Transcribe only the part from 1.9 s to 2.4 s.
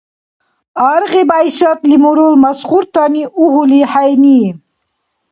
мурул